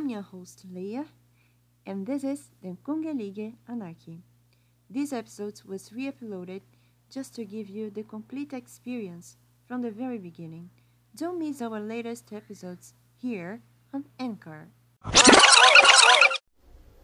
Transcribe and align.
I'm 0.00 0.08
your 0.08 0.22
host, 0.22 0.64
Leah, 0.72 1.04
and 1.84 2.06
this 2.06 2.24
is 2.24 2.52
the 2.62 2.74
Kungelige 2.86 3.52
Anarchy. 3.68 4.22
This 4.88 5.12
episode 5.12 5.60
was 5.68 5.92
re 5.92 6.10
uploaded 6.10 6.62
just 7.10 7.34
to 7.34 7.44
give 7.44 7.68
you 7.68 7.90
the 7.90 8.02
complete 8.04 8.54
experience 8.54 9.36
from 9.68 9.82
the 9.82 9.90
very 9.90 10.16
beginning. 10.16 10.70
Don't 11.14 11.38
miss 11.38 11.60
our 11.60 11.78
latest 11.80 12.32
episodes 12.32 12.94
here 13.20 13.60
on 13.92 14.06
Anchor. 14.18 14.68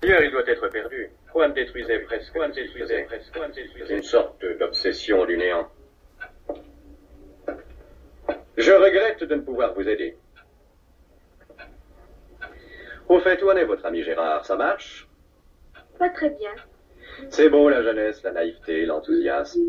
D'ailleurs, 0.00 0.22
il 0.22 0.30
doit 0.30 0.48
être 0.48 0.68
perdu. 0.68 1.10
Quoi 1.30 1.48
me 1.48 1.52
détruisait 1.52 1.98
presque, 2.06 2.32
quoi 2.32 2.48
me 2.48 2.54
détruisait 2.54 3.04
presque, 3.04 3.32
quoi 3.34 3.48
me 3.48 3.52
détruisait. 3.52 3.96
Une 3.96 4.02
sorte 4.02 4.42
d'obsession 4.58 5.26
du 5.26 5.36
néant. 5.36 5.68
Je 8.56 8.72
regrette 8.72 9.24
de 9.24 9.34
ne 9.34 9.42
pouvoir 9.42 9.74
vous 9.74 9.86
aider. 9.86 10.16
Au 13.08 13.20
fait, 13.20 13.42
où 13.42 13.50
en 13.50 13.56
est 13.56 13.64
votre 13.64 13.86
ami 13.86 14.02
Gérard 14.02 14.44
Ça 14.44 14.56
marche? 14.56 15.08
Pas 15.98 16.10
très 16.10 16.30
bien. 16.30 16.50
C'est 17.30 17.48
beau 17.48 17.68
la 17.68 17.82
jeunesse, 17.82 18.22
la 18.22 18.32
naïveté, 18.32 18.86
l'enthousiasme. 18.86 19.60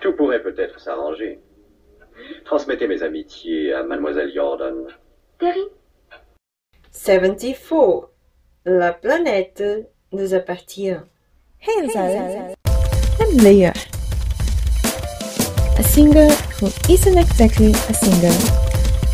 Tout 0.00 0.12
pourrait 0.16 0.42
peut-être 0.42 0.80
s'arranger. 0.80 1.40
Transmettez 2.44 2.86
mes 2.86 3.02
amitiés 3.02 3.72
à 3.72 3.82
mademoiselle 3.84 4.32
Jordan. 4.34 4.86
Terry? 5.38 5.64
74. 6.92 8.08
La 8.64 8.92
planète 8.92 9.62
nous 10.12 10.34
appartient. 10.34 10.96
Hey, 11.60 11.88
Zara. 11.88 12.52
I'm 13.20 13.38
Leah. 13.38 13.72
A 15.78 15.82
singer 15.82 16.28
who 16.60 16.66
isn't 16.92 17.16
exactly 17.16 17.72
a 17.72 17.94
singer. 17.94 18.67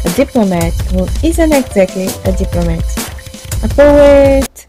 A 0.04 0.10
diplomat 0.10 0.74
who 0.92 1.06
isn't 1.26 1.52
exactly 1.52 2.08
a 2.24 2.32
diplomat. 2.32 2.84
A 3.62 3.68
poet. 3.68 4.66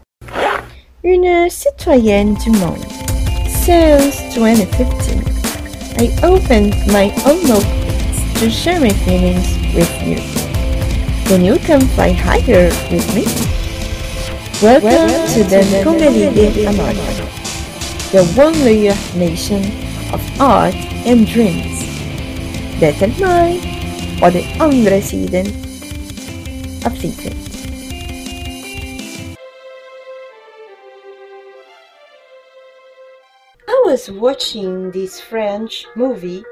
Une 1.04 1.50
citoyenne 1.50 2.34
du 2.42 2.50
monde. 2.52 2.84
Since 3.46 4.34
2015, 4.34 5.22
I 5.98 6.08
opened 6.22 6.74
my 6.90 7.12
own 7.26 7.42
notebooks 7.46 8.40
to 8.40 8.48
share 8.48 8.80
my 8.80 8.88
feelings 9.04 9.46
with 9.74 9.92
you. 10.02 10.16
Can 11.28 11.44
you 11.44 11.58
come 11.58 11.82
fly 11.94 12.12
higher 12.12 12.70
with 12.90 13.06
me? 13.14 13.24
Welcome, 14.62 15.10
to 15.34 15.44
the 15.44 15.60
Kungalide 15.84 16.66
Anarchy, 16.66 17.24
the 18.10 18.24
one 18.34 18.54
layer 18.64 18.96
nation 19.14 19.62
of 20.14 20.22
art 20.40 20.74
and 21.04 21.26
dreams. 21.26 21.84
Det 22.80 22.86
är 22.86 23.75
andra 24.22 25.00
sidan 25.02 25.46
av 26.86 26.92
livet. 27.02 27.36
I 33.68 33.82
was 33.84 34.10
watching 34.10 34.90
this 34.90 35.20
French 35.20 35.86
movie, 35.96 36.42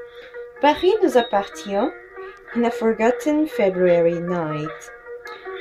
Paris 0.61 0.93
nous 1.01 1.15
appartient, 1.15 1.91
in 2.55 2.65
a 2.65 2.71
forgotten 2.71 3.47
February 3.47 4.19
night. 4.19 4.91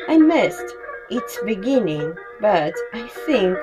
I 0.08 0.18
missed 0.18 0.76
its 1.10 1.38
beginning, 1.44 2.14
but 2.40 2.74
I 2.92 3.08
think 3.26 3.56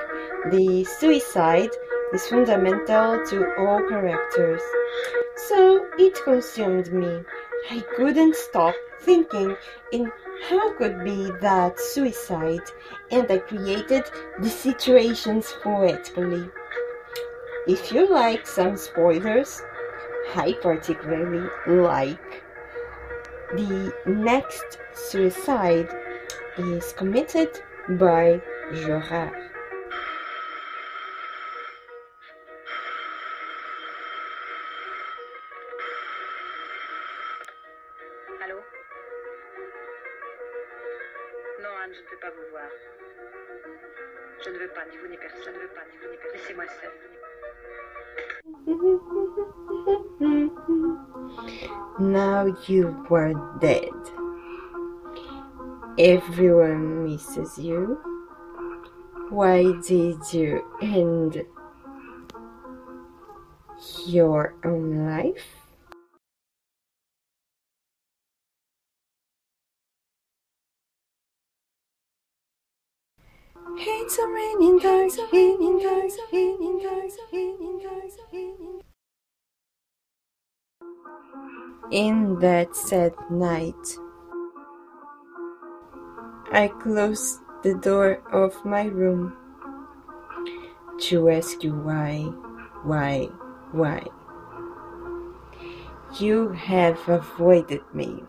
the 0.50 0.84
suicide 0.98 1.70
is 2.12 2.26
fundamental 2.26 3.24
to 3.30 3.54
all 3.58 3.80
characters. 3.88 4.62
So 5.48 5.86
it 5.96 6.18
consumed 6.24 6.92
me. 6.92 7.24
I 7.70 7.80
couldn't 7.96 8.34
stop 8.34 8.74
thinking 9.00 9.56
in 9.92 10.10
how 10.48 10.74
could 10.76 11.04
be 11.04 11.30
that 11.40 11.78
suicide, 11.78 12.62
and 13.10 13.30
I 13.30 13.38
created 13.38 14.04
the 14.40 14.50
situations 14.50 15.54
poetically. 15.62 16.48
If 17.66 17.92
you 17.92 18.08
like 18.10 18.46
some 18.46 18.76
spoilers, 18.76 19.62
I 20.34 20.54
particularly 20.60 21.48
like 21.66 22.42
the 23.54 23.94
next 24.06 24.78
suicide 24.94 25.88
is 26.58 26.92
committed 26.94 27.60
by 27.90 28.40
Gerard. 28.74 29.51
Allô 38.44 38.56
Non, 41.60 41.68
Anne, 41.84 41.92
je 41.94 42.00
ne 42.00 42.06
peux 42.10 42.16
pas 42.20 42.30
vous 42.30 42.50
voir. 42.50 42.70
Je 44.44 44.50
ne 44.50 44.58
veux 44.58 44.68
pas, 44.68 44.84
ni 44.90 44.96
vous 44.96 45.06
ni 45.06 45.16
personne. 45.16 45.42
Je 45.44 45.50
ne 45.50 45.58
veux 45.60 45.68
pas, 45.68 45.84
ni 45.86 45.96
vous 46.02 46.10
ni 46.10 46.16
personne. 46.16 46.40
Laissez-moi 46.40 46.66
seule. 46.80 46.98
Now 52.00 52.46
you 52.66 52.96
were 53.08 53.34
dead. 53.60 53.92
Everyone 55.96 57.04
misses 57.04 57.56
you. 57.58 57.96
Why 59.30 59.72
did 59.86 60.18
you 60.32 60.64
end 60.80 61.44
your 64.04 64.54
own 64.64 65.06
life? 65.06 65.61
It's 73.74 74.18
a 74.18 74.26
raining 74.26 74.78
raining 75.32 75.78
raining 76.32 76.78
dark, 76.78 77.10
raining 77.32 77.78
dark, 77.80 78.12
raining 78.32 78.80
In 81.90 82.38
that 82.40 82.76
sad 82.76 83.14
night, 83.30 83.98
I 86.52 86.68
closed 86.68 87.40
the 87.62 87.74
door 87.74 88.22
of 88.30 88.62
my 88.64 88.84
room 88.84 89.36
to 91.08 91.30
ask 91.30 91.64
you 91.64 91.72
why, 91.74 92.24
why, 92.84 93.28
why. 93.72 94.04
You 96.20 96.50
have 96.50 97.08
avoided 97.08 97.82
me, 97.94 98.22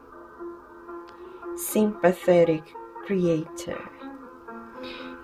sympathetic 1.57 2.63
creator. 3.05 3.79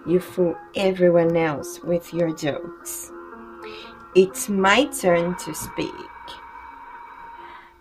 You 0.08 0.20
fool 0.20 0.56
everyone 0.76 1.36
else 1.36 1.82
with 1.84 2.14
your 2.14 2.34
jokes. 2.36 3.12
It's 4.16 4.50
my 4.50 4.86
turn 4.86 5.36
to 5.36 5.54
speak. 5.54 5.94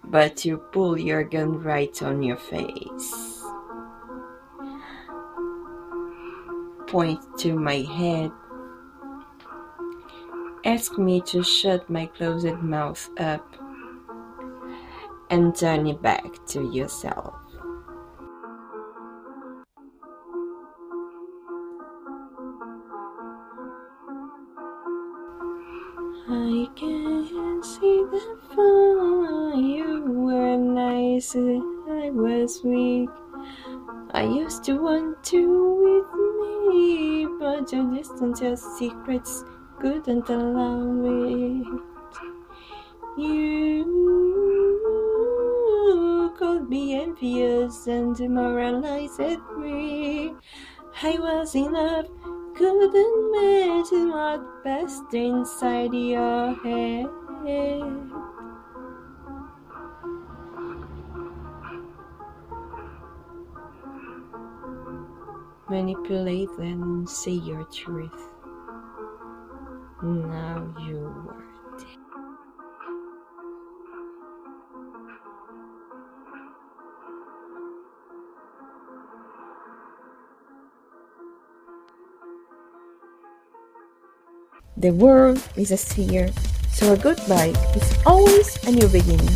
But 0.04 0.44
you 0.44 0.58
pull 0.58 0.98
your 0.98 1.24
gun 1.24 1.62
right 1.62 2.02
on 2.02 2.22
your 2.22 2.36
face. 2.36 3.42
Point 6.86 7.20
to 7.38 7.58
my 7.58 7.76
head. 7.76 8.30
Ask 10.64 10.98
me 10.98 11.20
to 11.22 11.42
shut 11.42 11.88
my 11.88 12.06
closed 12.06 12.58
mouth 12.62 13.08
up 13.18 13.56
and 15.30 15.54
turn 15.54 15.86
it 15.86 16.02
back 16.02 16.24
to 16.48 16.70
yourself. 16.72 17.34
I 26.30 26.68
can 26.76 27.62
see 27.62 28.04
the 28.10 28.20
fire. 28.54 29.54
You 29.54 30.02
were 30.04 30.58
nice, 30.58 31.34
I 31.34 32.10
was 32.10 32.62
weak. 32.62 33.08
I 34.10 34.24
used 34.24 34.62
to 34.64 34.74
want 34.74 35.32
you 35.32 35.48
with 35.84 36.12
me, 36.68 37.26
but 37.40 37.72
your 37.72 37.94
distance, 37.94 38.42
your 38.42 38.56
secrets 38.56 39.42
couldn't 39.80 40.28
allow 40.28 41.02
it. 41.04 41.66
You 43.16 43.94
could 46.36 46.68
be 46.68 46.94
envious 46.94 47.86
and 47.86 48.14
demoralized 48.14 49.18
me. 49.56 50.34
I 51.02 51.16
was 51.18 51.54
in 51.54 51.72
love, 51.72 52.10
couldn't 52.58 52.92
imagine 52.92 54.10
what 54.10 54.64
passed 54.64 55.14
inside 55.14 55.94
your 55.94 56.54
head. 56.54 57.06
Manipulate 65.70 66.50
and 66.58 67.08
say 67.08 67.30
your 67.30 67.62
truth. 67.66 68.32
Now 70.02 70.74
you 70.80 71.14
are 71.28 71.47
The 84.78 84.92
world 84.92 85.42
is 85.56 85.72
a 85.72 85.76
sphere, 85.76 86.28
so 86.70 86.92
a 86.92 86.96
good 86.96 87.18
goodbye 87.18 87.52
is 87.74 87.98
always 88.06 88.56
a 88.62 88.70
new 88.70 88.86
beginning. 88.86 89.34